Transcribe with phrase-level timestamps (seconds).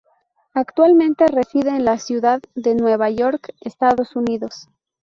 [0.55, 4.67] Actualmente reside en la ciudad de Nueva York, Estados Unidos.